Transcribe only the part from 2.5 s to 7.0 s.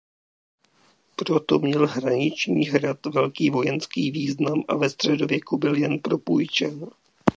hrad velký vojenský význam a ve středověku byl jen propůjčen.